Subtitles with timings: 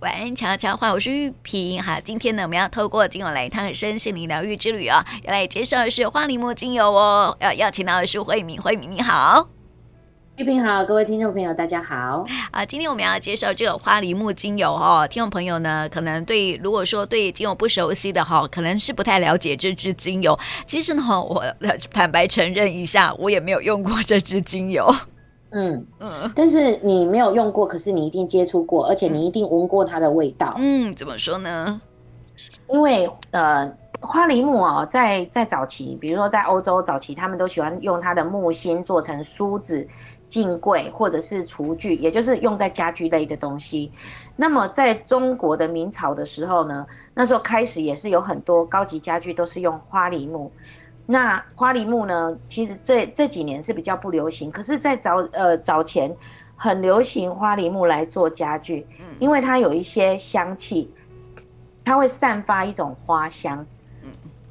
[0.00, 1.82] 晚安，悄悄话，我是玉萍。
[1.82, 7.36] 好，今天呢，我们要透过精油来一趟身心灵疗愈之旅啊、哦，要来介绍的是花梨木精油哦。
[7.40, 9.48] 要邀请到的是慧敏，慧敏你好，
[10.36, 12.24] 玉萍好，各位听众朋友大家好。
[12.52, 15.04] 啊，今天我们要介绍这个花梨木精油哦。
[15.10, 20.38] 听众朋友呢，可能对如果说对精油不熟悉的哈，可能是不太了解这支精油。
[20.64, 21.44] 其实呢，我
[21.92, 24.94] 坦白承认一下，我也没有用过这支精油。
[25.50, 30.54] 嗯嗯，但是你没有用过，可是你一定接触过，而且你一定闻过它的味道。
[30.58, 31.80] 嗯，怎么说呢？
[32.68, 39.88] 因为呃，花梨木哦，在在早期，比如说在欧洲早期，他们都喜欢用它的木芯做成梳子、
[40.28, 43.90] 镜柜或者是厨具，也就是用在家具类的东西。
[44.36, 50.52] 那么在中国的明朝的时候呢，那时候开始也是有很多高级家具都是用花梨木。
[51.10, 52.38] 那花梨木呢？
[52.46, 56.14] 其实这这几年是比较不流行，可是，在早呃早前
[56.54, 58.86] 很流行花梨木来做家具，
[59.18, 60.92] 因为它有一些香气，
[61.82, 63.66] 它会散发一种花香，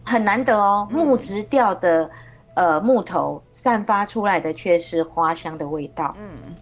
[0.03, 0.87] 很难得哦。
[0.89, 2.09] 木质调的
[2.55, 6.55] 呃木头散发出来的却是花香的味道，嗯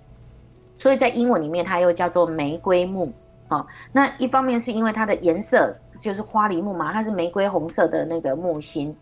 [0.78, 3.14] 所以在英文里面它又叫做玫瑰木
[3.48, 3.66] 哦。
[3.94, 8.94] 那一方面是因为它的颜色就是花梨木嘛，它是玫瑰红色的那个木芯。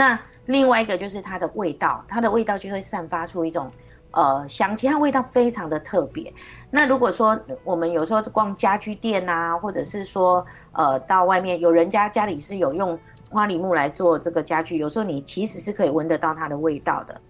[0.00, 3.70] 那另外一个就是它的味道，它的味道就会散发出一种
[4.12, 6.32] 呃香气，它味道非常的特别。
[6.70, 12.98] 那如果说我们有时候逛家居店啊，或者是说呃到外面有人家家里是有用
[13.30, 17.20] 花梨木来做这个家具，有时候你其实是可以闻得到它的味道的，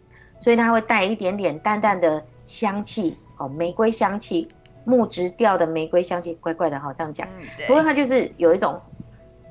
[0.40, 4.48] 所以它会带一点点淡淡的香气哦，玫瑰香气，
[4.84, 7.26] 木质调的玫瑰香气，怪怪的哈，这样讲。
[7.66, 8.80] 不过它就是有一种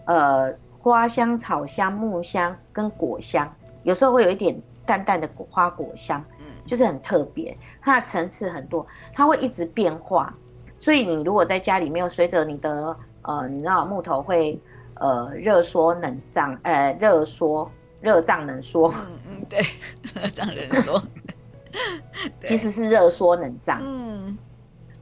[0.06, 0.56] 呃。
[0.80, 3.52] 花香、草香、木香跟果香，
[3.84, 7.56] 有时候会有一点淡淡的果花果香，嗯，就是很特别。
[7.82, 10.34] 它的层次很多，它会一直变化。
[10.78, 14.58] 所以你如果在家里没有随着你的呃，你知道木头会
[14.96, 17.70] 呃热缩冷胀，呃热缩
[18.02, 19.60] 热胀冷缩，嗯嗯，对，
[20.16, 21.04] 热胀冷缩，
[22.48, 23.80] 其实是热缩冷胀。
[23.84, 24.38] 嗯，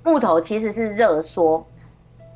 [0.03, 1.63] 木头其实是热缩，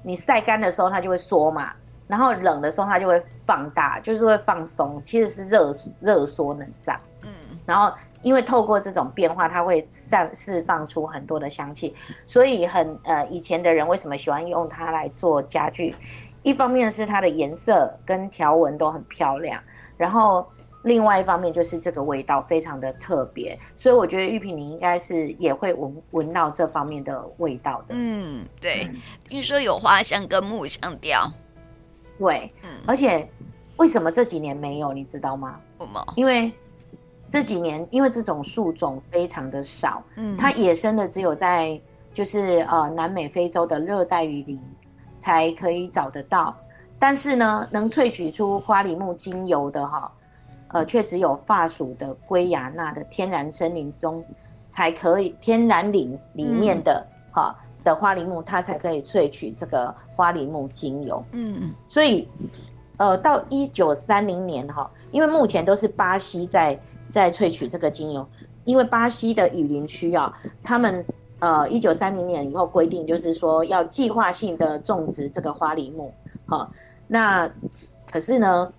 [0.03, 1.73] 你晒干的时候它就会缩嘛。
[2.11, 6.99] 然后冷的时候它就会放大，就是会放松，其实是热热缩冷胀。
[7.23, 7.29] 嗯，
[7.66, 7.89] 然后
[8.22, 11.95] 因为透过这种变化，它会散释放出很多的香气，
[12.27, 15.95] 所以很呃以前的人为什么喜欢用它来做家具？
[16.44, 19.63] 一方面是它的颜色跟条纹都很漂亮，
[19.95, 20.45] 然后
[20.81, 27.95] 另外一方面就是这个味道非常的特别，所以我觉得玉萍你应该是也会闻闻到这方面的味道的。
[27.95, 31.31] 嗯，对，嗯、听说有花香跟木香调。
[32.22, 32.54] 对，
[32.86, 33.28] 而且
[33.78, 35.59] 为什么这几年没有，你知道吗？
[36.16, 36.54] 因为
[37.28, 41.82] 这几年，因为这种树种非常的少，嗯，它野生的只有在
[42.14, 44.62] 就是呃南美非洲的热带雨林
[45.18, 46.56] 才可以找得到，
[47.00, 50.12] 但是呢，能萃取出花梨木精油的哈，
[50.68, 54.24] 呃，却只有法属的圭亚那的天然森林中
[54.70, 57.56] 才可以，天然林里面的哈。
[57.58, 61.24] 嗯的花梨木，它才可以萃取这个花梨木精油。
[61.31, 62.28] 嗯，所以，
[62.97, 68.28] 呃，到一九三零年哈，因为目前都是巴西在在萃取这个精油，
[68.66, 70.31] 因为巴西的雨林区啊，
[70.64, 71.06] 他们
[71.40, 76.14] 呃一九三零年以后规定，就是说要计划性的种植这个花梨木。
[76.46, 76.70] 好，
[77.08, 77.50] 那
[78.12, 78.72] 可是呢，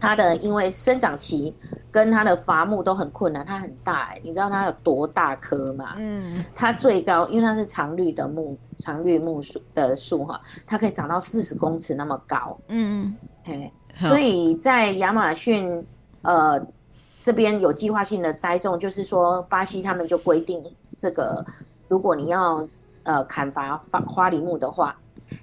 [0.00, 1.54] 它的因为生长期
[1.90, 5.94] 跟它的伐木都很困难，它很大哎、欸，你知道它有多大棵吗？
[5.96, 12.58] 嗯，它最高，因为它是常绿的木，常绿木树的树哈，它可以长到四十公尺那么高。
[12.68, 13.14] 嗯
[13.46, 15.84] 嗯，所以在亚马逊
[16.22, 16.60] 呃
[17.20, 20.62] 这边有计划性的栽种，就是说巴西他们就规定
[20.96, 21.44] 这个，
[21.88, 22.66] 如果你要
[23.02, 24.96] 呃砍伐花花梨木的话，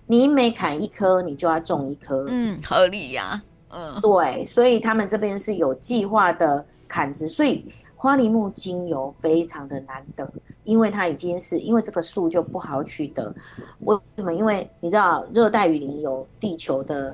[0.08, 2.26] 你每砍一棵，你就要种一棵。
[2.30, 3.44] 嗯，合理呀、啊。
[3.78, 10.26] 嗯，对，所以他们这边是有计划的砍植，所以花梨木精油非常的难得，
[10.64, 13.36] 因为它已经是因为这个树就不好取得。
[13.82, 14.34] 为什么？
[14.34, 17.14] 因为你知道热带雨林有地球的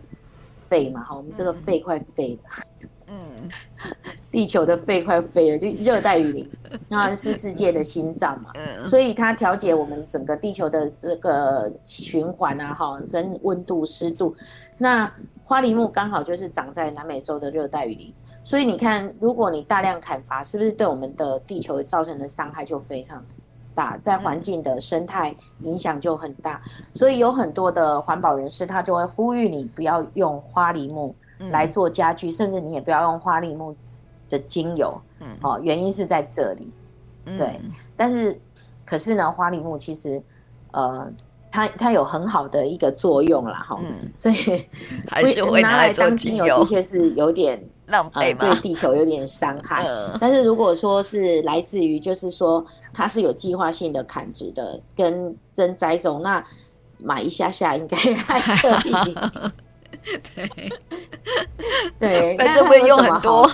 [0.69, 1.01] 肺嘛？
[1.01, 2.87] 哈，我们这个肺快废了。
[3.07, 3.49] 嗯，
[4.29, 6.47] 地球的肺快废了，就热带雨林，
[6.87, 8.51] 那是世界的心脏嘛。
[8.53, 14.35] 嗯，所以它调节我们整个地球的这个循环啊，哈，跟温度、湿度，
[14.77, 15.11] 那。
[15.51, 23.21] 花梨木刚好就是长在南美洲的热带雨林，所以你看，如果你大量砍伐，是不是对我们的地球造成的伤害就非常
[23.75, 26.61] 大，在环境的生态影响就很大。
[26.93, 31.13] 所以有很多的环保人士，他就会呼吁你不要用花梨木
[31.49, 33.75] 来做家具，甚至你也不要用花梨木
[34.29, 34.97] 的精油。
[35.19, 36.71] 嗯，哦，原因是在这里。
[37.25, 37.59] 对，
[37.97, 38.39] 但是
[38.85, 40.23] 可是呢，花梨木其实，
[40.71, 41.11] 呃。
[41.51, 44.65] 它它有很好的一个作用啦，哈、嗯，所以
[45.07, 49.83] 还是会拿来当精油，的确是有点 浪费嘛、呃，对地球有点伤害。
[49.85, 56.41] 嗯、 但是如果说是来自于，就是说它是有计划性的砍植的跟真栽种，那
[56.97, 59.15] 买一下下应该还可以。
[60.33, 60.49] 对
[61.99, 63.51] 对，但是会用很多。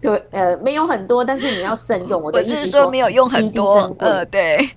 [0.00, 2.22] 对，呃，没有很多，但是你要慎用。
[2.22, 3.94] 我的意思是说，没有用很多。
[3.98, 4.70] 呃，对。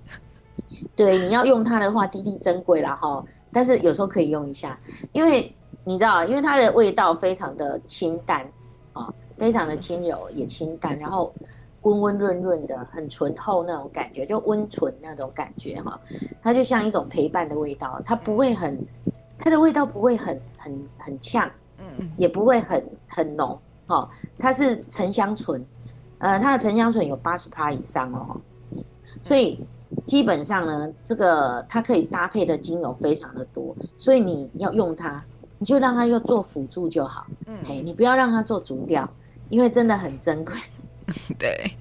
[0.94, 3.24] 对，你要用它的话，滴滴珍贵啦哈。
[3.52, 4.80] 但是有时候可以用一下，
[5.14, 5.54] 因为
[5.84, 8.46] 你知道，因为它的味道非常的清淡
[8.94, 11.34] 啊，非常的轻柔也清淡，然后
[11.82, 16.00] 温温润润的，很醇厚那种感觉，就温醇那种感觉哈。
[16.42, 18.80] 它就像一种陪伴的味道，它不会很，
[19.38, 24.10] 它的味道不会很很很呛，嗯，也不会很很浓，哈。
[24.38, 25.66] 它是沉香醇，
[26.20, 28.40] 呃，它的沉香醇有八十趴以上哦，
[29.22, 29.60] 所以。
[30.06, 35.24] 基本上呢，这个它可以搭配的精油非常的多，所以你要用它，
[35.58, 37.26] 你就让它又做辅助就好。
[37.46, 39.10] 嗯，嘿，你不要让它做主调，
[39.50, 40.54] 因为真的很珍贵。
[41.40, 41.72] 对。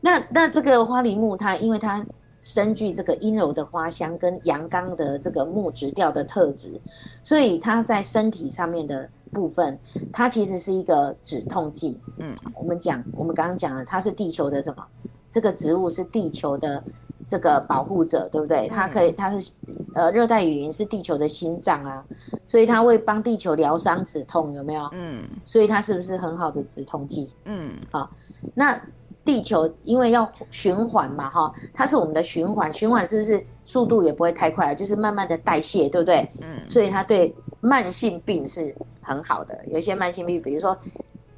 [0.00, 2.04] 那那这个花梨木它，因为它
[2.42, 6.80] 深具这个阴柔的花香跟阳刚的这个木质调的特质，
[7.22, 9.78] 所以它在身体上面的部分，
[10.12, 12.00] 它其实是一个止痛剂。
[12.18, 14.84] 嗯，我们讲，我们刚刚讲了，它是地球的什么？
[15.30, 16.82] 这个植物是地球的。
[17.26, 18.68] 这个保护者对不对？
[18.68, 19.52] 它可以，它是
[19.94, 22.04] 呃，热带雨林是地球的心脏啊，
[22.44, 24.88] 所以它会帮地球疗伤止痛，有没有？
[24.92, 25.22] 嗯。
[25.44, 27.32] 所以它是不是很好的止痛剂？
[27.44, 27.70] 嗯。
[27.90, 28.10] 好，
[28.54, 28.78] 那
[29.24, 36.28] 地球因为要循环嘛，哈，它是我们的循环，循环是不是速度也不会太快，就是慢慢的代谢，对不对？
[36.42, 36.58] 嗯。
[36.68, 40.76] 所以它对慢性病是很好的，有一些慢性病，比如说，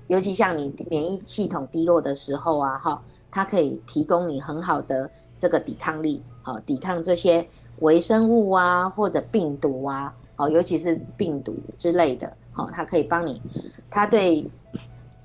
[0.09, 3.01] 尤其像你免疫系统低落的时候啊，哈。
[3.37, 7.47] 它可以提供你很好的这个抵抗力，好，抵抗这些
[7.81, 13.43] 微生物啊，或者病毒啊，好，尤其是病毒之类的，好，它可以帮你，
[13.91, 14.51] 它对，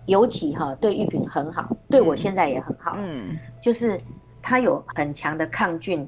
[0.07, 3.97] 尤其哈对玉萍很好，对我现在也很好，嗯，就是
[4.41, 6.05] 它有很强的抗菌，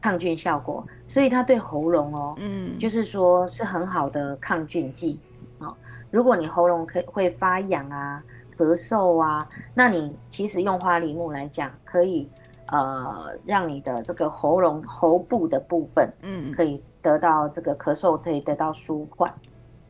[0.00, 5.20] 抗菌效果，所以它对喉咙哦，嗯，就是说是很好的抗菌剂，
[5.60, 5.76] 好，
[6.10, 8.20] 如果你喉咙可以会发痒啊。
[8.58, 12.28] 咳嗽啊，那你其实用花梨木来讲，可以
[12.66, 19.32] 呃让你的这个喉咙喉部的部分，嗯，可以得到这个咳嗽可以得到舒缓，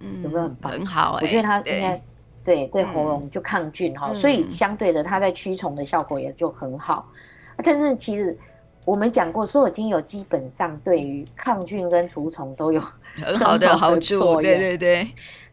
[0.00, 0.72] 嗯，有没有很棒？
[0.72, 2.02] 很好、欸，我觉得它应该
[2.44, 7.08] 对对，对喉咙就抗菌哈，嗯、所以相对的它在驱虫的效果也就很好。
[7.56, 8.36] 嗯、但是其实
[8.84, 12.80] 我们讲过，所有精油基本上对于抗菌跟除虫都有
[13.16, 15.08] 很好的好处，对对对。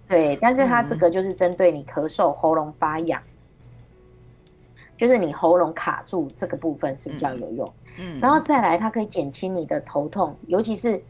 [0.08, 3.22] 对，但是它这个就是针对你咳嗽、喉咙发痒，
[4.96, 7.74] 就是你喉咙卡住这个部分是比较有用。
[7.98, 11.02] 嗯，然后再来，它可以减轻你的头痛，尤其是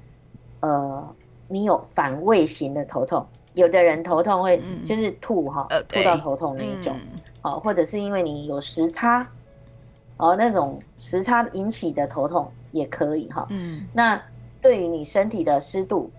[0.62, 1.15] 呃，
[1.50, 6.95] 你有反胃型的头痛，有的人头痛会就是吐哈，吐到头痛那一种，
[7.42, 9.27] 哦，或者是因为你有时差，
[10.18, 13.45] 哦，那种时差引起的头痛也可以哈。
[13.50, 14.21] 嗯，那
[14.62, 16.09] 对于你身体的湿度。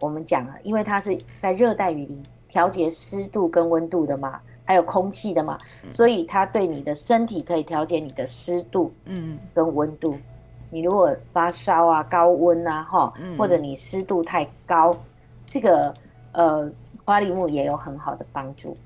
[0.00, 10.12] 我们讲了，因为它是在热带雨林调节湿度跟温度的嘛，还有空气的嘛，嗯、所以它对你的身体可以调节你的湿度，嗯，跟温度。
[10.14, 10.22] 嗯、
[10.70, 15.00] 你如果发烧啊、高温啊，哈，或者你湿度太高，嗯、
[15.48, 15.94] 这个
[16.32, 16.70] 呃
[17.04, 18.76] 花梨木也有很好的帮助。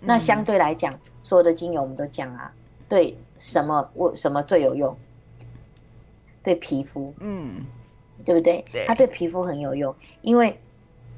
[0.00, 2.52] 嗯、那相对来讲，所有的精油我们都讲啊，
[2.88, 4.96] 对什么我什么最有用？
[6.42, 7.64] 对皮肤，嗯。
[8.24, 8.64] 对不对？
[8.70, 10.58] 对，它对皮肤很有用，因为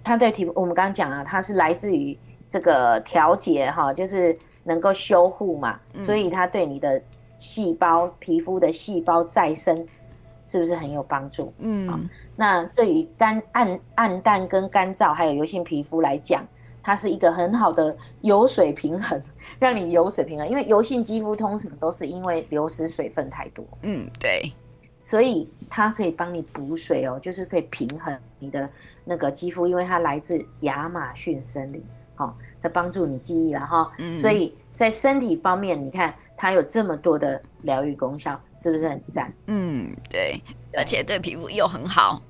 [0.04, 2.16] 它对皮肤，我们刚刚讲啊，它是来自于
[2.48, 7.00] 这个调节哈，就是能够修护嘛，嗯、所以它对你的
[7.38, 9.86] 细胞、皮肤的细胞再生
[10.44, 11.52] 是不是很有帮助？
[11.58, 16.46] 嗯，那对于干暗暗淡跟干燥还有油性皮肤来讲，
[16.82, 19.20] 它是一个很好的油水平衡，
[19.58, 23.64] 让你油水平衡，因为油性肌肤通常都是因为流失水分太多。
[23.82, 24.52] 嗯，对。
[25.02, 28.70] 所以它可以帮你补水哦，就是可以平衡你的
[29.04, 31.82] 那个肌肤，因为它来自亚马逊森林，
[32.14, 33.90] 好，在帮助你记忆了哈。
[33.98, 39.32] 嗯，所以在身体方面，你看它有这么多的疗愈功效，是不是很赞？
[39.46, 40.40] 嗯，对，
[40.78, 42.22] 而且对皮肤又很好。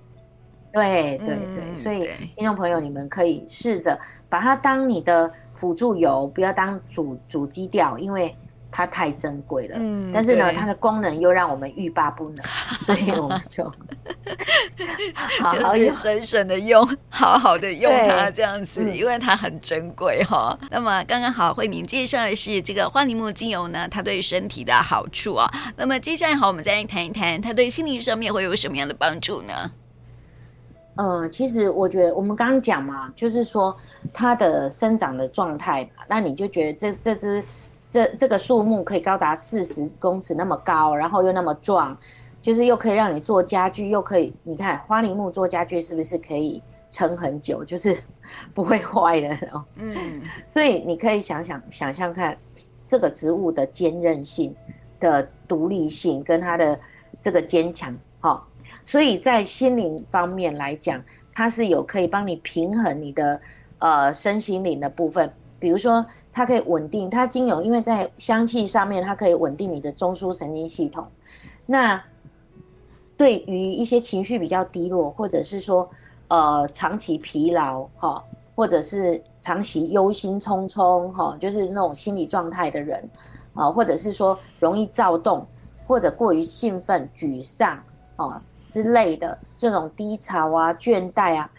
[0.73, 3.99] 对对对，所以听众朋友，你们可以试着
[4.31, 8.35] 把它当你的辅助油，不要当主主基调，因为。
[8.73, 12.45] 它太珍贵了，嗯，但是呢，它的功能又让我们欲罢不能，
[12.87, 13.63] 所以我们就
[15.39, 20.57] 好好就是省省的用，好好的用它这样子，因为它很珍贵哈。
[20.63, 25.47] 嗯、那么刚刚好，慧敏介绍的是这个花梨木精油呢，它对身体的好处啊。
[25.77, 29.71] 那么接下来好，我们再来谈一谈它对心灵上面会有什么样的帮助呢？
[30.97, 33.77] 嗯，其实我觉得我们刚刚讲嘛，就是说
[34.13, 37.43] 它的生长的状态，那你就觉得这这只
[37.93, 41.95] 这这个树木可以高达四十公尺那么高，然后又那么壮，
[42.41, 47.95] 就是又可以让你做家具，又可以你看花梨木做家具是不是可以撑很久，就是
[48.55, 49.63] 不会坏的哦。
[49.77, 52.35] 嗯，所以你可以想想想象看
[52.87, 54.57] 这个植物的坚韧性
[54.99, 56.81] 的独立性跟它的
[57.21, 58.43] 这个坚强，哈。
[58.87, 63.39] 所以在心灵方面来讲，它是有可以帮你平衡你的
[63.81, 65.31] 呃身心灵的部分。
[65.59, 71.07] 比如说，它可以稳定，它精油因为在香气上面，它可以稳定你的中枢神经系统。
[71.67, 72.03] 那
[73.17, 75.89] 对于一些情绪比较低落，或者是说
[76.29, 78.25] 呃长期疲劳哈，
[78.55, 83.09] 或者是长期忧心忡忡哈，就是那种心理状态的人
[83.55, 85.47] 啊，或者是说容易躁动，
[85.87, 87.83] 或者过于兴奋、沮丧
[88.17, 88.43] 啊。
[88.69, 91.51] 之类的这种低潮啊、倦怠啊，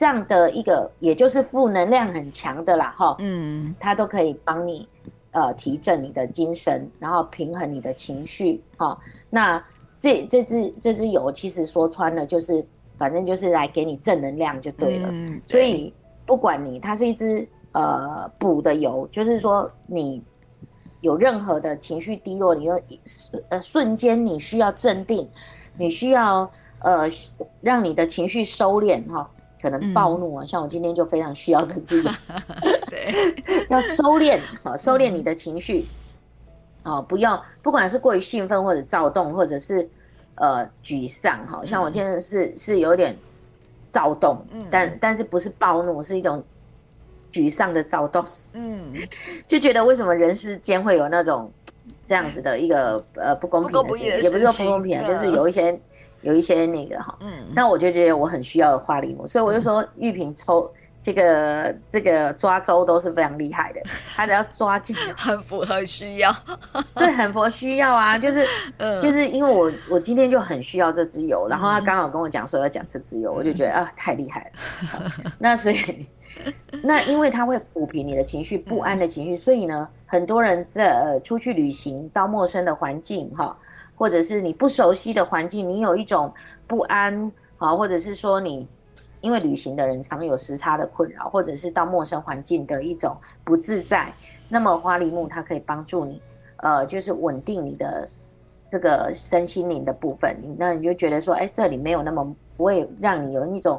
[0.00, 4.88] 这样的一个，也就是负能量很强的啦，哈，嗯，它都可以帮你，
[5.32, 8.98] 呃，提振你的精神，然后平衡你的情绪，哈。
[9.28, 9.62] 那
[9.98, 12.66] 这这支这支油其实说穿了就是，
[12.96, 15.10] 反正就是来给你正能量就对了。
[15.12, 15.60] 嗯，对。
[15.60, 15.92] 所以
[16.24, 20.24] 不管你它是一支呃补的油，就是说你
[21.02, 22.80] 有任何的情绪低落，你又
[23.50, 25.28] 呃瞬间你需要镇定。
[25.76, 27.06] 你需要呃
[27.60, 29.30] 让你的情绪收敛哈，
[29.60, 32.10] 可能暴怒啊，嗯、像我今天就非常需要这支油，
[32.90, 35.86] 对， 要收敛啊，收敛你的情绪，
[36.82, 39.88] 哦、嗯，不要不管是过于兴奋或者躁动，或者是
[40.36, 43.16] 呃沮丧哈，像我今天是、嗯、是有点
[43.90, 46.42] 躁动，嗯，但但是不是暴怒，是一种
[47.32, 48.24] 沮丧的躁动，
[48.54, 48.94] 嗯，
[49.48, 51.50] 就觉得为什么人世间会有那种。
[52.06, 55.80] 这样子的一个呃不公平的事，也不是说不公平，就是有一些
[56.22, 60.70] 有一些那个哈，嗯，那我就觉得我很需要花梨木，所以我就说玉萍抽
[61.02, 63.80] 这个这个抓周都是非常厉害的，
[64.14, 66.34] 他只要抓进，很符合需要，
[66.94, 68.46] 对，很符合需要啊， 就是
[69.00, 76.06] 就是因为我我今天就很需要这支油，然后他刚好跟我讲说要讲这支油，我就觉得啊太厉害了，那所以。
[76.84, 83.54] 那因为它会抚平你的情绪，不安的情绪，所以呢，很多人在呃出去旅行到陌生的环境哈，
[84.00, 86.32] 或者是你不熟悉的环境，你有一种
[86.66, 88.66] 不安啊，或者是说你
[89.20, 93.14] 因为旅行的人常有时差的困扰，或者是到陌生环境的一种
[93.44, 94.10] 不自在，
[94.48, 96.22] 那么花梨木它可以帮助你，
[96.56, 98.08] 呃，就是稳定你的
[98.70, 102.24] 这个身心灵的部分，那你就觉得说，哎，这里没有那么
[102.56, 103.78] 不会让你有一种。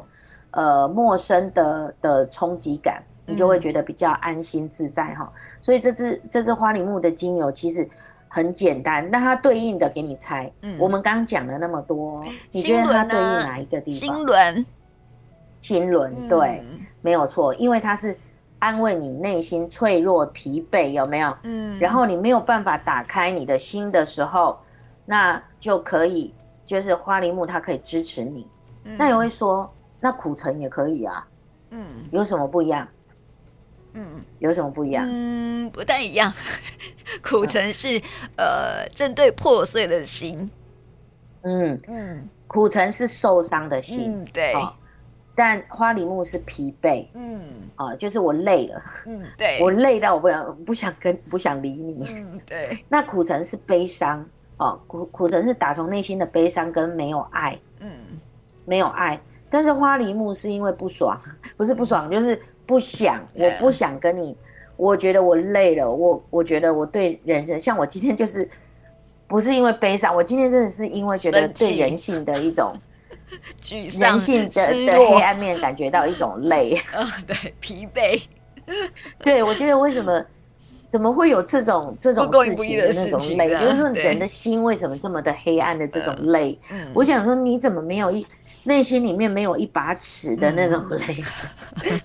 [0.54, 5.32] 呃，陌生的的冲击感，你就会觉得比较安心自在哈。
[5.34, 7.88] 嗯、所以这支这支花梨木的精油其实
[8.34, 10.50] 很简单，那它对应的给你猜。
[10.62, 14.00] 嗯，我们刚刚讲了那么多， 你觉得它对应哪一个地方？
[14.00, 14.66] 心轮，
[15.60, 18.16] 心轮，对，嗯、没有错，因为它是
[18.58, 21.36] 安慰你内心脆弱、疲惫，有没有？
[21.42, 24.58] 嗯，然后你没有办法打开你的心的时候，
[25.04, 26.32] 那就可以，
[26.64, 28.48] 就是花梨木它可以支持你。
[28.84, 29.70] 嗯、那也会说？
[30.00, 31.28] 那苦橙也可以啊，
[31.68, 32.88] 嗯，有什么不一样？
[33.94, 34.04] 嗯，
[34.38, 35.06] 有什么不一样？
[35.08, 36.32] 嗯，不太一样。
[37.22, 37.98] 苦橙是、
[38.36, 40.50] 啊、呃针对破碎的心，
[41.42, 41.80] 嗯。
[41.88, 44.72] 嗯，苦橙是受伤的心，嗯、对、哦。
[45.34, 47.40] 但花梨木是疲惫，嗯。
[47.76, 52.84] 啊，就是我累了，嗯，对，我累到我不想不想跟不想理你，嗯，对。
[52.88, 54.24] 那苦橙是悲伤，
[54.58, 57.90] 哦，苦苦橙是打从内心的悲伤跟没有爱，嗯，
[58.64, 59.20] 没有爱。
[59.52, 61.20] 但是花梨木是因为不爽，
[61.58, 63.22] 不是不爽，就是不想。
[63.34, 64.34] 我不想跟你，
[64.78, 65.88] 我觉得我累了。
[65.88, 68.48] 我我觉得我对人生，像我今天就是，
[69.26, 72.74] 不是因为悲伤，我今天真的是因为觉得对人性的一种
[73.60, 76.80] 沮丧、人性的的黑暗面感觉到一种累。
[76.94, 78.22] 嗯， 对，疲惫。
[79.18, 80.24] 对，我觉得为什么
[80.88, 83.50] 怎么会有这种这种事情的那种累？
[83.50, 86.58] 就是说人的心为什么这么的黑暗的这种累？
[86.94, 88.26] 我想说你怎么没有一。
[88.64, 91.24] 内心里面没有一把尺的那种累，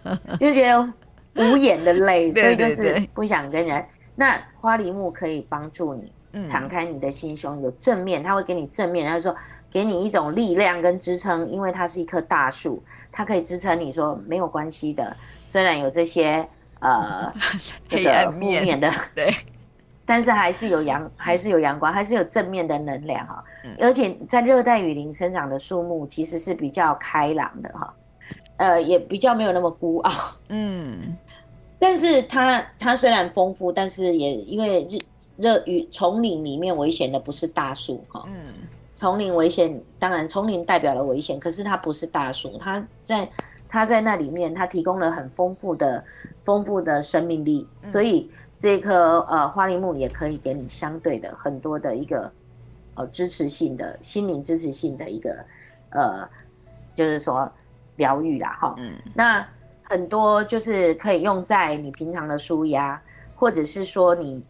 [0.03, 0.93] 嗯、 就觉得
[1.35, 3.85] 无眼的累， 所以就是不想跟人。
[4.15, 6.11] 那花梨木可以帮助你
[6.47, 9.35] 敞开你的心胸，有正面，他会给你正面，他就说
[9.69, 16.47] 给你一种力量跟支撑，因为它是一棵大树，它可以支撑你说没有关系的，虽然有这些
[16.79, 17.31] 呃
[17.87, 19.31] 这个负面的对。
[20.07, 23.43] 但是还是有阳，还是有阳光，还是有正面的能量哈。
[23.77, 27.93] 而且在热带雨林生长的树木其实是比较开朗的哈，
[28.55, 30.11] 呃，也比较没有那么孤傲。
[30.47, 31.17] 嗯，
[31.77, 34.97] 但是它它虽然丰富，但是也因为热
[35.35, 38.53] 热雨丛林里面危险的不是大树哈，嗯，
[38.93, 43.29] 丛林危险，当然丛林代表了危险，可是它不是大树，它在
[43.67, 46.01] 它在那里面，它提供了很丰富的
[46.45, 52.31] 丰富的生命力，所以这棵呃花梨木也可以给你相对的很多的一个
[52.95, 55.45] 呃支持性的心灵支持性的一个
[55.91, 56.27] 呃，
[56.93, 57.51] 就是说
[57.95, 59.45] 疗愈啦哈，嗯，那
[59.83, 63.01] 很多就是可以用在你平常的舒压，
[63.35, 64.43] 或者是说你。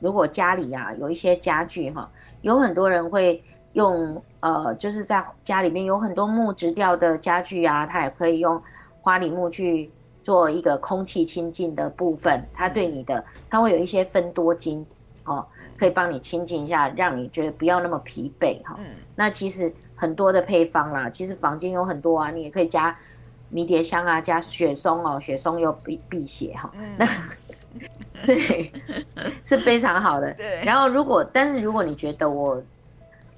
[0.00, 3.40] 如果家里啊有一些家具哈，有很多人会
[3.74, 8.60] 用呃，就是在家里面有很多木质调的家具啊，它也可以用
[9.02, 9.90] 花梨木去
[10.22, 12.44] 做一个空气清净的部分。
[12.54, 14.84] 它对你的，它会有一些分多精
[15.24, 15.46] 哦，
[15.76, 18.78] 可以帮你清净一下，让你觉得不要那么疲惫哈。
[19.14, 22.96] 那其实很多的配方啦，其实房间有很多啊，你也可以加
[23.48, 26.70] 迷迭香啊，加雪松哦，雪松又辟辟邪哈。
[26.96, 27.06] 那
[28.26, 28.72] 对，
[29.42, 30.32] 是非常好的。
[30.34, 30.62] 对。
[30.64, 32.62] 然后，如果但是如果你觉得我，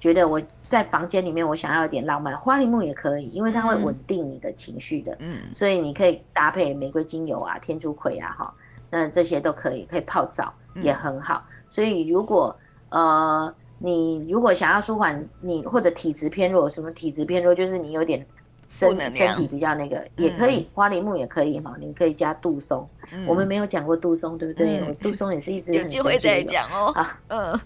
[0.03, 5.15] 觉得我在房间里面我想要一点浪漫，花梨木也可以，因为它会稳定你的情绪的。
[5.19, 5.37] 嗯。
[5.53, 8.53] 所以你可以搭配玫瑰精油啊、天竺葵啊，哈，
[8.89, 11.45] 那这些都可以，可以泡澡也很好。
[11.47, 11.55] 嗯。
[11.69, 12.53] 所以如果
[12.89, 18.25] 呃，你如果想要舒缓你或者体质偏弱，什么体质偏弱，就是你有点。
[18.69, 22.89] 身身体比较那个也可以，花梨木也可以哈，你可以加杜松。
[23.27, 24.81] 我们没有讲过杜松，对不对？
[24.99, 26.91] 杜松也是一直有机会再讲哦。
[26.95, 27.59] 好，嗯，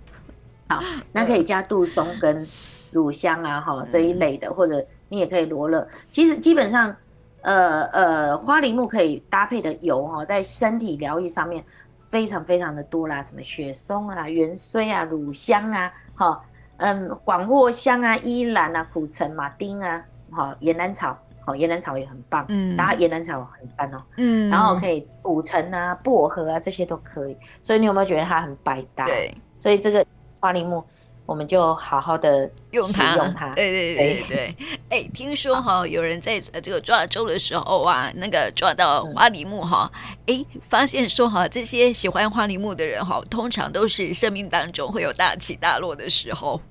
[0.69, 0.81] 好，
[1.11, 2.47] 那可以加杜松跟
[2.91, 5.87] 乳香啊，哈这一类的，或者你也可以罗勒。
[6.11, 6.95] 其实基本上，
[7.41, 11.63] 呃呃，花梨木可以搭配的油哈，在身体疗愈上面
[12.09, 16.41] 非常非常的多啦，什么雪松啊、元荽啊、乳香啊，哈，
[16.77, 20.03] 嗯，广藿香啊、依兰啊、苦橙、马丁啊。
[20.29, 29.05] 好，岩兰草，好，岩兰草也很棒，嗯，然后岩兰草很赞哦，嗯，然后可以古橙啊、薄荷啊这些都可以，所以你有没有觉得它很百搭？
[29.05, 30.05] 对，所以这个
[30.47, 30.81] 花梨木
[31.25, 34.55] 我们就好好的用它，用它，对对对对，
[34.87, 39.91] 哎、欸，听说哈，有人在这个抓周的时候啊，那个抓到花梨木哈，
[40.25, 46.61] 哎、嗯欸，发现说哈，这些喜欢花梨木的人哈，通常都是生命当中会有大起大落的时候。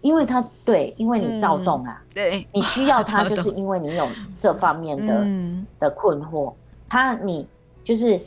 [0.00, 6.52] 因为他对，因为你躁动啊，嗯、对，你需要它， 就是因为你有这方面的、嗯、的困惑。
[6.88, 7.46] 他你
[7.84, 8.20] 就是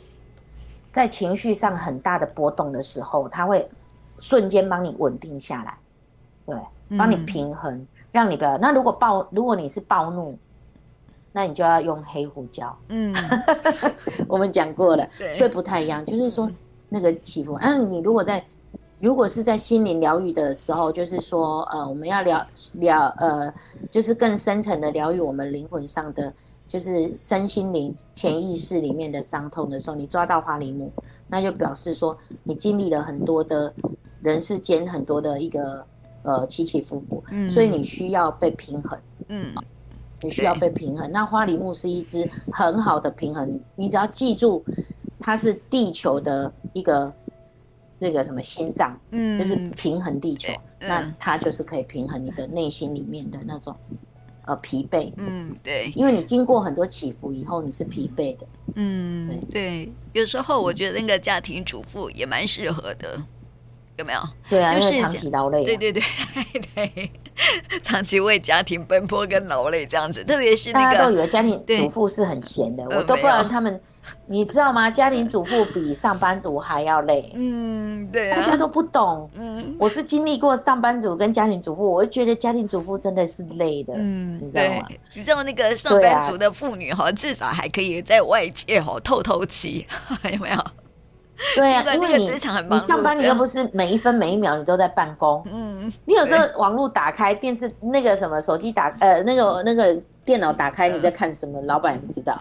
[0.90, 3.68] 在情绪上很大的波动的时候，他会
[4.18, 5.78] 瞬间帮你稳定下来，
[6.46, 8.56] 对，帮你平衡，嗯、让你不要。
[8.58, 10.38] 那如果暴，如果你是暴怒，
[11.32, 12.76] 那你就要用黑胡椒。
[12.88, 13.14] 嗯，
[14.28, 16.04] 我们讲过了，对所以不太一样。
[16.04, 16.50] 就是说
[16.88, 18.44] 那个起伏，嗯、啊，你如果在。
[19.00, 23.52] 如果是在心灵疗愈的时候，就是说，呃，我们要疗疗，呃，
[23.90, 26.32] 就是更深层的疗愈我们灵魂上的，
[26.66, 30.90] 就是身心灵潜意识里面的伤痛的时候，你抓到花梨木，
[31.28, 33.74] 那就表示说你经历了很多的
[34.24, 35.86] 人世间很多的一个
[36.24, 39.54] 呃起起伏伏，嗯，所以你需要被平衡，嗯，
[40.20, 41.08] 你需要被平衡。
[41.12, 44.64] 那花梨木是一支很好的平衡，你只要记住，
[45.20, 47.12] 它是地球的一个。
[47.96, 53.74] 那个什么心脏，嗯，就是平衡地球，嗯、那它就是可以平衡你的内心里面的那种，
[54.44, 63.22] 呃，疲惫，嗯，对，因为你经过很多起伏以后，你是疲惫的，嗯，对，对，有时候我觉得那个家庭主妇也蛮适合的，
[63.96, 64.20] 有没有？
[64.48, 66.02] 对啊，就是长期劳累、啊，对对对
[66.74, 67.10] 对，
[67.82, 73.80] 长期为家庭奔波跟劳累这样子，特别是那个大家都以为家庭主妇是很闲的，我都不知道他们。
[74.26, 74.90] 你知道吗？
[74.90, 77.32] 家庭主妇比上班族还要累。
[77.34, 79.30] 嗯，对啊，大家都不懂。
[79.32, 83.94] 嗯，我是经历过上班族跟家庭主妇，我就觉得家庭主妇真的是累的。
[83.96, 84.86] 嗯，你知道吗？
[85.14, 89.86] 你知道那个上班族的妇女哈，至少还可以在外界哈透透气，
[90.30, 90.64] 有没有？
[91.56, 95.42] 对啊，因为你你上班你又不是每一分每一秒你都在办公。
[95.50, 102.40] 嗯，你有时候网络打开电视那个什么手机打呃那个那个电脑打开你在看什么，老板也不知道。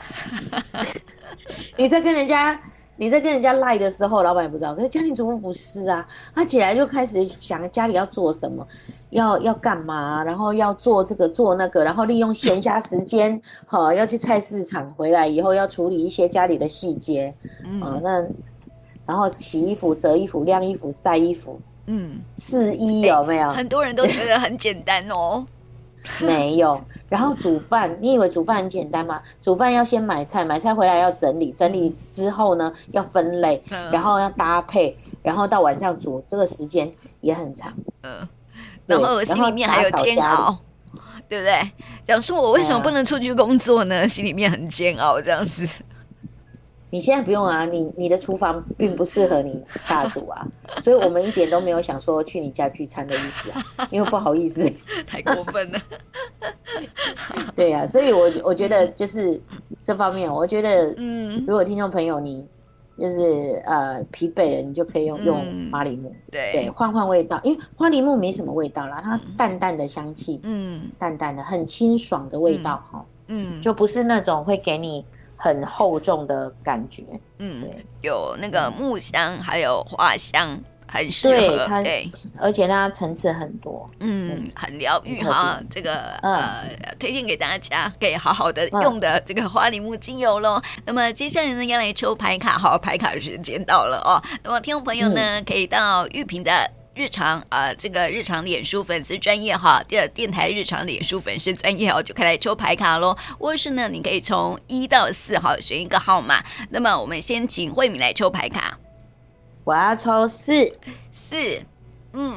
[1.76, 2.60] 你在跟人家，
[2.96, 4.76] 你在跟人家赖的时候，老板也不知道。
[4.76, 8.66] 可是家庭主妇不是啊，他起来就开始想家里要做什么，
[9.10, 17.34] 要要干嘛，然后要做这个做那个，然后利用闲暇时间，好要去菜市场，回来以后要处理一些家里的细节，
[17.66, 18.24] 嗯，那
[19.06, 23.52] 然后洗衣服、折衣服、晾衣服、晒衣服，嗯，试衣有没有？
[23.52, 25.46] 很多人都觉得很简单哦。
[26.20, 29.22] 没有，然后煮饭，你以为煮饭很简单吗？
[29.42, 37.74] 煮饭要先买菜，买菜回来要整理，整理之后呢要分类，然后要搭配，然后到晚上煮，这个时间也很长。
[38.02, 38.28] 嗯，
[38.86, 40.60] 然后我心里面还有煎熬，
[41.30, 41.72] 对不对？
[42.06, 44.06] 讲说我为什么不能出去工作呢？
[44.06, 45.66] 心里面很煎熬，这样子。
[46.94, 50.48] 你现在不用啊，你你的厨房并不适合你大煮啊，
[50.80, 54.72] 所以我们一点都没有想说去你家聚餐的意思啊，因为不好意思，
[55.08, 55.80] 太过分了。
[57.56, 59.42] 对呀、啊，所以我我觉得就是
[59.82, 62.48] 这方面，我觉得，嗯，如果听众朋友你
[63.00, 75.04] 就是呃疲惫了，你就可以用、嗯、用花梨木，对对，换换味道，因为花梨木没什么味道啦，它淡淡的香气，嗯，淡淡的很清爽的味道哈，嗯，就不是那种会给你。
[75.44, 77.04] 很厚重的感觉，
[77.40, 77.70] 嗯，
[78.02, 85.60] 有那个木香，还有花香，很适合，对，而且它层次很多，嗯，很疗愈哈。
[85.70, 86.64] 这个呃，
[86.98, 90.62] 推荐给大家，可以好好的用的这个花梨木精油喽。
[90.86, 94.24] 那么接下来呢，要来抽牌卡，好，牌卡时间到了哦。
[94.46, 96.72] 那么听众朋友呢，可以到玉屏的。
[96.96, 103.18] 日常啊、呃，这个日常脸书粉丝专业哈，第二电台日常脸书粉丝专业哦，就可以来抽牌卡喽。
[103.40, 106.44] 或是呢，你可以从一到四号选一个号码。
[106.70, 108.78] 那么我们先请慧敏来抽牌卡。
[109.64, 110.54] 我要抽四
[111.12, 111.36] 四，
[112.12, 112.36] 嗯，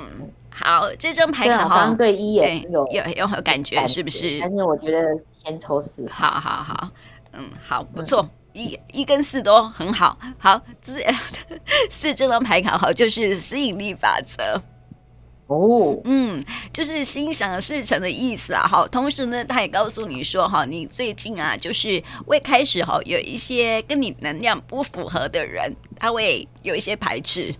[0.51, 4.39] 好，这张牌卡好，刚对一也有有有有感觉是不是？
[4.41, 5.09] 但是我觉得
[5.45, 6.91] 先抽四，好好好，
[7.33, 8.23] 嗯，好，不错。
[8.23, 10.95] 嗯一一跟四都很好，好，这
[11.91, 14.63] 四这张牌卡好，就是吸引力法则
[15.49, 16.43] 哦，嗯，
[16.73, 27.55] 就是心想事成的意思啊，好，同时呢，他也告诉你说哈，你最近啊，就是未开始哈，有一些跟你能量不符合的人，他会有一些排斥。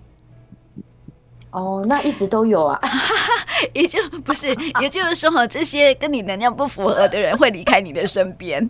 [1.51, 2.81] 哦，那一直都有啊，
[3.75, 4.49] 也就不是，
[4.81, 8.69] 也就是说哈，这些跟你能量不符合的人会离开你的身边。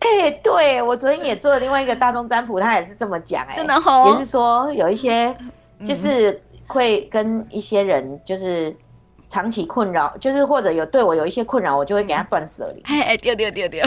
[0.00, 5.34] 哎、欸，对，我昨天也做了另外一个大众占卜，他也是这么讲，哎，真的哦，也是说有一些
[5.84, 8.74] 就是会跟一些人就是
[9.28, 12.82] 长期困扰，嗯、就是或者有对我有一些困扰，我就会给他断舍离。
[12.82, 13.84] 哎哎，丢丢丢丢。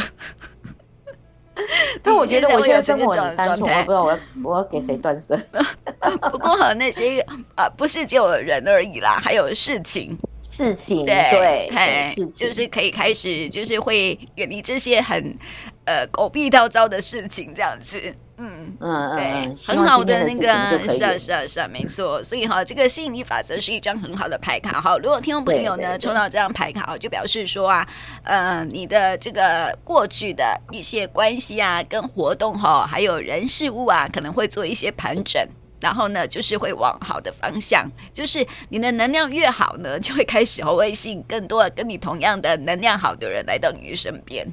[2.01, 5.39] 但我觉得我现在生活很单纯，我不知道我要我要给谁断舍。
[6.31, 7.19] 不过和，那些
[7.55, 10.17] 啊，不是只有人而已啦，还有事情。
[10.41, 15.37] 事情对，对，就是可以开始，就是会远离这些很
[15.85, 17.99] 呃狗屁倒灶的事情，这样子，
[18.37, 22.23] 嗯嗯对嗯，很好的那个，是啊是啊是啊，没错。
[22.23, 24.97] 所以哈，这个吸引力法则是一张很好的牌卡哈。
[24.97, 27.87] 如果听众朋友呢抽到这张牌卡，就表示说啊，
[28.23, 35.45] 呃，你的这个过去的一些关系啊，跟活动哈，还有人事物啊，可能会做一些盘整。
[35.79, 44.47] 然后呢，就是会往好的方向，就是你的能量越好呢，就会开始会吸引更多的跟你同样的能量好的人来到你的身边。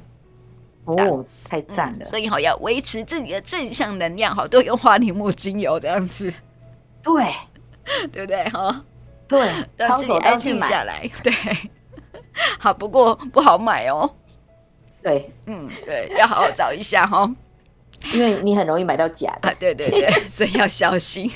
[0.95, 1.99] 哦，太赞了！
[2.01, 6.33] 嗯、所以好要维持自己的正向能量，好多用花梨木精油这样子。
[7.03, 7.25] 对，
[8.11, 8.43] 对不对？
[8.49, 8.83] 哈，
[9.27, 11.09] 对， 让自己安静下来。
[11.23, 11.33] 对，
[12.59, 14.09] 好，不过不好买哦。
[15.01, 17.29] 对，嗯，对，要好好找一下哈。
[18.13, 21.29] 因为你很容易买到假的啊，对对对，所以要小心。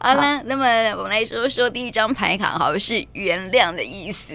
[0.00, 0.64] 好了，那么
[0.96, 4.34] 我们来说说第一张牌卡，好像是原谅的意思。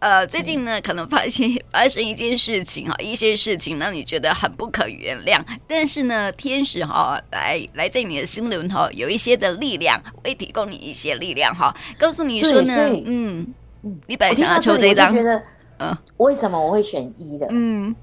[0.00, 12.74] 呃，最近呢，可能发现发生一件事情哈，一些事情让你觉得很不可原谅，但是呢，天使哈来来在你的心轮哈有一些的力量，会提供你一些力量哈，告诉你说呢，
[13.06, 15.42] 嗯嗯，你本来想要抽这张，觉得
[15.78, 17.46] 嗯，为什么我会选一的？
[17.50, 17.94] 嗯。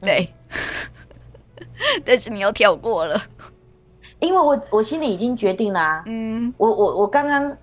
[0.00, 0.34] 对，
[2.04, 3.22] 但是你又跳过了，
[4.22, 6.02] 因为我我心里已经决定了啊。
[6.06, 7.56] 嗯，我我我刚刚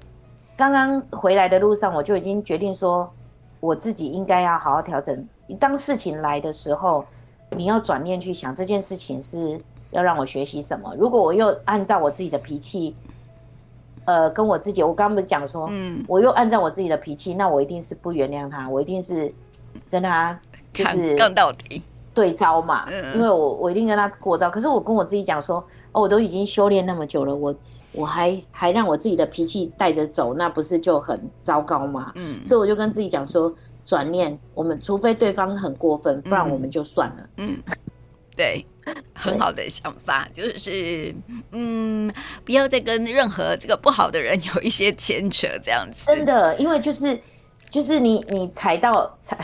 [0.58, 3.10] 刚刚回来的路上，我就已经决定说，
[3.62, 5.26] 我自己应该要好好调整。
[5.58, 7.04] 当事情来的时候，
[7.52, 9.60] 你要转念去想这件事情是
[9.92, 10.94] 要让我学习什么。
[11.00, 12.94] 如果我又按照我自己的脾气，
[14.04, 19.34] 呃，跟我自己，我刚刚不是讲说，嗯，我又按照我自己的脾气，那我一定是不原谅他，我一定是
[19.90, 20.38] 跟他
[20.74, 21.82] 就是杠到底。
[22.12, 27.56] 对招嘛，因为我我一定跟他过招，可是我跟我自己讲说，哦，我都已经修炼那么久了，我
[27.92, 32.12] 我还还让我自己的脾气带着走，那不是就很糟糕吗？
[32.16, 37.30] 嗯，所以我就跟自己讲说，转念，我们除非对方很过分，不然我们就算了。
[37.38, 37.58] 嗯，
[38.36, 38.64] 对，
[39.16, 41.14] 很好的想法，就是
[41.52, 42.14] 嗯，
[42.46, 46.06] 不要再跟任何这个不好的人 有一些牵扯，这样子。
[46.06, 47.20] 真的，因为就是
[47.70, 49.38] 就是你你踩到踩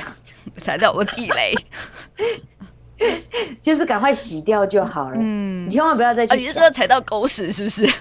[0.58, 1.56] 踩到我地雷。
[3.62, 5.16] 就是赶快洗掉就好了。
[5.18, 6.34] 嗯，你千万不要再去。
[6.34, 7.86] 啊，你是说踩到狗屎是不是？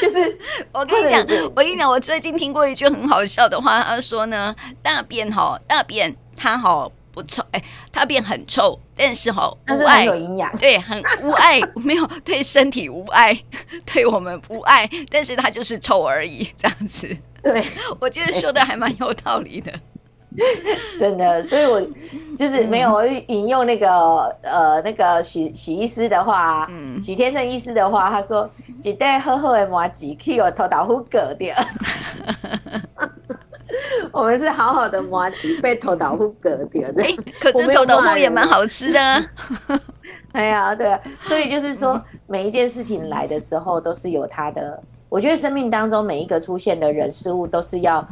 [0.00, 0.38] 就是
[0.72, 1.20] 我跟你讲，
[1.54, 13.36] 我跟你讲，我最近听过一句很好笑的话，他说呢，大便哈，大便它好不臭，哎，大便很臭，但是哈，但是很有营养，对，很无碍，没有对身体无碍，
[13.86, 17.16] 对我们无碍，但是它就是臭而已，这样子。
[17.42, 17.66] 对，
[17.98, 19.72] 我觉得说的还蛮有道理的。
[20.98, 21.80] 真的，所以我
[22.38, 23.88] 就是没有引用那个
[24.42, 28.48] 呃那个许许医师的话，嗯，许天胜医师的话，他说
[28.84, 31.54] ：“一袋厚厚的麻糬，去我头豆腐割掉。
[34.12, 37.02] ”我们是好好的麻糬，被头豆腐割掉的。
[37.40, 39.20] 可是头豆腐也蛮好吃的啊。
[40.32, 44.80] 哎呀，对啊，所以就是说，每一件事情来的时候，都是有它的。
[45.08, 48.06] 我觉得生命当中每一个出现的人事物，都是要。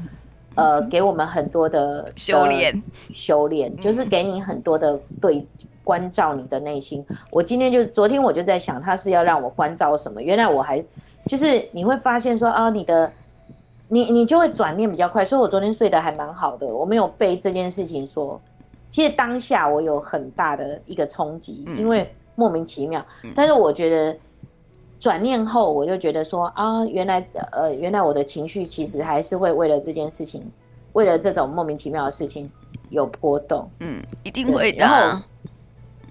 [0.58, 2.82] 呃，给我们很多的修炼，
[3.14, 5.46] 修炼就是给你很多的对
[5.84, 7.06] 关照你的内心。
[7.30, 10.20] 我今天就昨天我就在想，他是要让我关照什么？
[10.20, 10.84] 原来我还
[11.26, 13.12] 就是你会发现说啊，你的
[13.86, 15.24] 你你就会转念比较快。
[15.24, 18.40] 所以我昨天睡得还蛮好的，我没有被这件事情说。
[18.90, 23.04] 其实当下我有很大的一个冲击，因为莫名其妙。
[23.36, 24.18] 但是我觉得。
[25.00, 30.50] 转念后，我就觉得说啊，原来呃，原来我的情绪其实还是会为了这件事情，
[30.92, 32.50] 为了这种莫名其妙的事情
[32.90, 33.70] 有波动。
[33.80, 34.78] 嗯，一定会的。
[34.78, 35.20] 然后，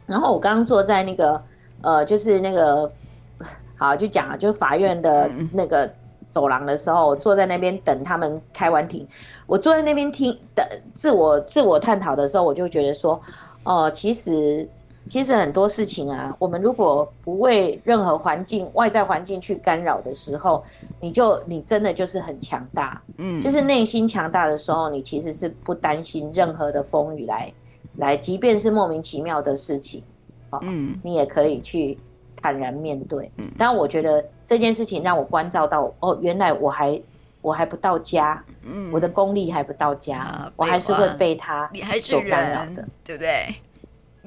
[0.05, 1.41] 然后我刚刚坐在那个
[1.81, 2.89] 呃，就是那个
[3.77, 5.89] 好就讲啊，就法院的那个
[6.29, 9.05] 走廊的时候，我坐在那边等他们开完庭。
[9.47, 13.21] 我坐在那边听的自我自我探讨的时候，我就觉得说，
[13.63, 14.69] 哦、呃，其实。
[15.07, 20.63] 其实很多事情啊，我们如果不为任何环境、外在环境去干扰的时候，
[20.99, 27.51] 你就你真的就是很强大，嗯，就是内心强大的时候，你其实是不担心任何的风雨来
[27.95, 30.03] 来，即便是莫名其妙的事情，
[30.49, 31.97] 哦，嗯，你也可以去
[32.41, 33.31] 坦然面对。
[33.37, 37.01] 嗯，但我觉得这件事情让我关照到，哦，原来我还
[37.41, 41.69] 我还不到家，嗯，我的功力还不到家，啊，我还是会被他
[42.01, 43.55] 所干扰的，对不对？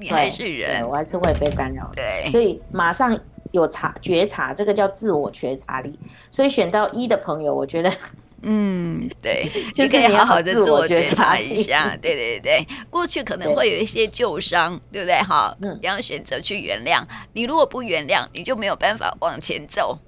[0.01, 1.89] 你还是人，我还是会被干扰。
[1.95, 3.17] 对，所以马上
[3.51, 5.97] 有察觉察，这个叫自我觉察力。
[6.31, 7.91] 所以选到一的朋友，我觉得，
[8.41, 11.95] 嗯，对， 就可以好好的自我觉察一下。
[12.01, 15.15] 对对对，过去可能会有一些旧伤，对不对？
[15.19, 17.03] 哈，嗯，你要选择去原谅。
[17.33, 19.99] 你如果不原谅，你就没有办法往前走。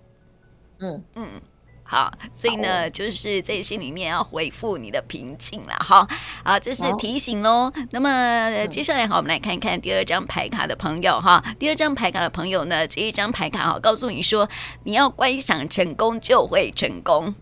[0.79, 1.27] 嗯嗯。
[1.85, 6.07] 好，所以呢，就是在心里面要回复你的平静了哈。
[6.43, 7.71] 好，这是提醒喽。
[7.91, 11.43] 那么接下来好，我们来看一看第二张牌卡的朋友哈。
[11.59, 14.49] 第二张牌卡的朋友呢，这一张牌卡哈，告诉你说，
[14.83, 17.35] 你要观想成功就会成功。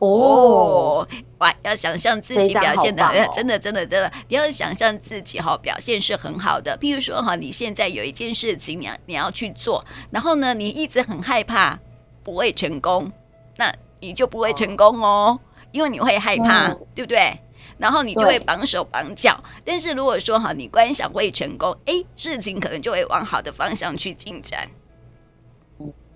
[0.00, 1.08] 哦，
[1.38, 6.76] 哇，要想象自己表现的，真的真的真的，你要想象自己哈表现是很好的。
[6.78, 11.78] 譬如说哈，你现在有一件事情你要你要去做，然后呢，你一直很害怕
[12.24, 13.12] 不会成功。
[13.56, 15.38] 那你就不会成功哦，
[15.70, 17.38] 因为你会害怕，对不对？
[17.78, 19.42] 然后你就会绑手绑脚。
[19.64, 24.68] 但是如果说哈，你观想会成功，哎，事情可能就会往好的方向去进展。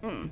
[0.03, 0.29] 嗯，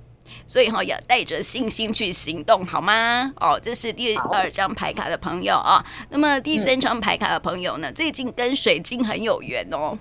[0.47, 3.33] 所以哈，要带着信心去行动，好吗？
[3.41, 5.85] 哦，这是第二张牌卡的朋友啊。
[6.11, 9.99] 那么第三张牌卡的朋友呢，最近跟水晶很有缘哦。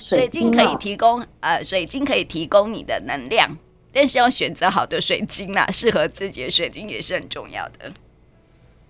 [0.00, 3.56] 水晶可以提供呃，水晶可以提供你的能量。
[3.96, 7.90] 但是要选择好的水晶啦，适合自己的水晶也是很重要的。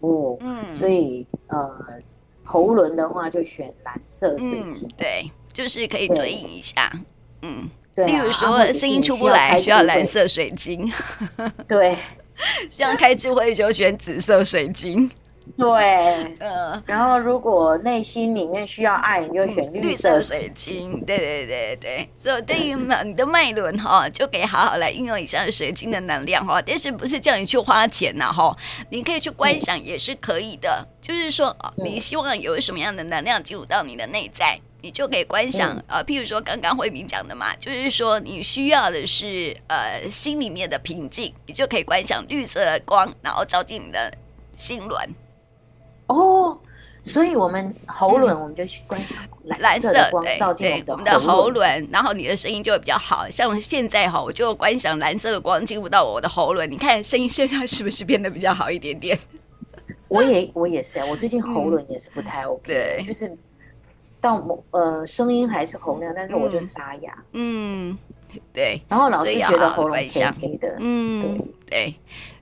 [0.01, 1.79] 哦，嗯，所以呃，
[2.42, 6.33] 喉轮的话就选蓝色水晶，嗯，对，就是可以对。
[6.33, 6.90] 应一下，
[7.42, 10.92] 嗯，对，例如说声音出不来，需要蓝色水晶，
[11.69, 11.97] 对，
[12.69, 15.09] 需要开智慧就选紫色水晶。
[15.56, 21.00] 对，嗯，然后如果内心里面需要爱，你就选绿色水晶。
[21.04, 26.61] 对对对对，所以对于你的脉轮哈，就可以好好来运用一下水晶的能量哈。
[26.61, 28.54] 但是不是叫你去花钱呐哈？
[28.90, 30.87] 你可以去观想也是可以的。
[31.00, 35.80] 就是说，你希望有什么样的能量进入到你的内在，你就可以观想。
[35.87, 44.12] 呃，譬如说刚刚慧敏讲的嘛，就是说你需要的是呃心里面的平静，你就可以观想绿色的光，然后照进你的
[44.56, 45.09] 心轮。
[46.07, 46.59] 哦，
[47.05, 49.16] 所以我们喉轮，我们就去观察
[49.59, 53.29] 蓝色的光照进我们的喉轮，然后你的声音就会比较好。
[53.31, 59.19] 像现在哈，我就观想蓝色的光进入到我的喉轮，你看声音现在是不是变得比较好一点点？
[60.09, 63.37] 我也我也是，我最近喉轮也是不太 OK，对，就是
[64.21, 67.25] 到某呃声音还是洪亮，但是我就沙哑。
[67.33, 67.99] 嗯，
[68.53, 68.81] 对。
[68.88, 70.09] 然后老师觉得喉咙黑
[70.40, 71.92] 黑的，嗯，对。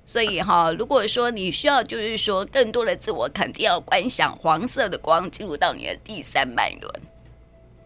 [0.07, 7.03] 所以哈，如果说你需要，就是说更多的自我肯定，要观想黄色的光进入到你的第三脉轮。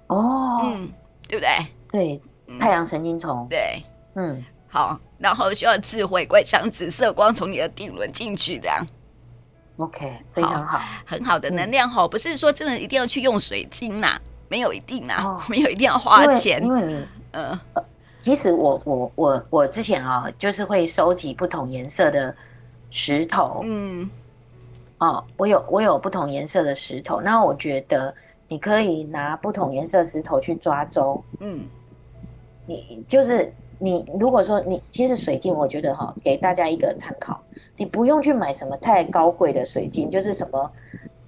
[0.09, 0.91] 哦，嗯，
[1.29, 1.67] 对不对？
[1.93, 3.47] 对，太阳神经丛。
[3.49, 3.83] 对，
[4.17, 8.85] 嗯，好，然后需要智慧观想紫色光从你的顶轮进去，这样。
[9.77, 17.61] OK，非常好，很好的能量哈，不是说真的一定要去用水晶呐，没有一定呐，没有一定要花钱，因为你，嗯。
[18.19, 22.35] 其实我我我我之前啊，就是会收集不同颜色的
[22.91, 24.11] 石头，嗯，
[24.99, 28.13] 哦，我有我有不同颜色的石头，那我觉得
[28.49, 31.23] 你可以拿不同颜色石头去抓周。
[31.39, 31.61] 嗯，
[32.67, 37.41] 你就是你如果说你其实水晶，我觉得哈、哦，给大家一个参考，
[37.77, 40.71] 你不用去买什么太高贵的水晶，就是什么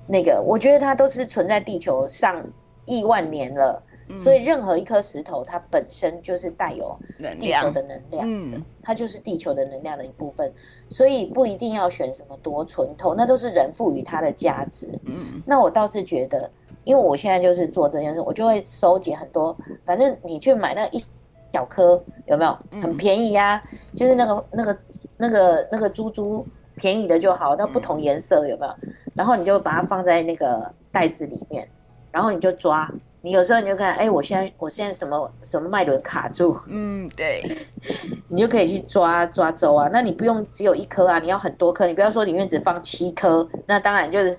[0.06, 2.44] 那个，我觉得它都是存在地球上
[2.84, 3.80] 亿万年了。
[4.18, 6.98] 所以任何一颗石头，它本身就是带有
[7.40, 10.52] 地球的能量的，嗯，它就是地球的能量的一部分。
[10.88, 14.88] 所以不一定要选什么多纯透，那都是人赋予它的价值。
[15.04, 16.50] 嗯，那我倒是觉得，
[16.84, 19.56] 因为我现在就是做这件事，我就会收集很多。
[19.84, 21.04] 反正你去买那一
[21.52, 23.52] 小颗，有没有很便宜呀？
[23.52, 23.62] 啊？
[23.94, 24.78] 就是那个那个
[25.16, 28.74] 那个那个珠珠便宜的就好，那不同颜色有没有？
[29.14, 31.68] 然后你就把它放在那个袋子里面，
[32.10, 32.90] 然后你就抓。
[33.22, 37.66] 你有时候你就看，哎、欸，我现在我现在什么什么脉轮卡住，嗯，对，
[38.28, 39.90] 你就可以去抓抓周啊。
[39.92, 41.86] 那你不用只有一颗啊，你要很多颗。
[41.86, 44.38] 你不要说里面只放七颗，那当然就是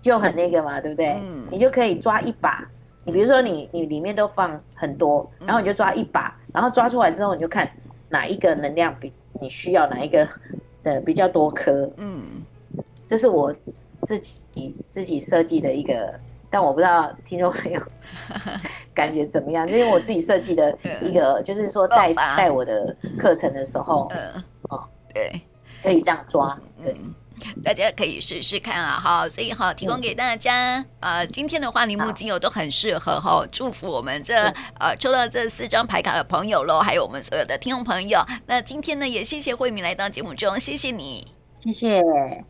[0.00, 1.18] 就很那个嘛，对不对？
[1.20, 2.64] 嗯，你就可以抓一把。
[3.04, 7.68] 你比如说你你里面都放很多，然后你就抓一把，然后抓出来之后你就看
[8.08, 10.28] 哪一个能量比你需要哪一个
[10.84, 11.90] 的比较多颗。
[11.96, 12.22] 嗯，
[13.08, 13.52] 这是我
[14.02, 16.14] 自己自己设计的一个。
[16.52, 17.80] 但我不知道听众朋友
[18.92, 24.84] 感觉怎么样，因为我自己设计的一个，就是说带带我的课程的时候，嗯，哦，
[25.14, 25.40] 对，
[25.82, 26.94] 可以这样抓，对，
[27.64, 34.34] 大家可以试试看啊，好，所以好，提供给大家，呃，今天的花梨木精油都很适合哈，祝福我们这
[34.78, 38.22] 呃抽到这四张牌卡的朋友喽，还有我们所有的听众朋友。
[38.46, 41.26] 那今天呢，也谢谢慧敏来到节目中，谢谢你，
[41.60, 42.44] 谢谢。